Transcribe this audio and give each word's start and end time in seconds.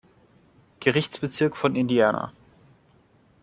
Gerichtsbezirk 0.79 1.55
von 1.55 1.75
Indiana. 1.75 2.33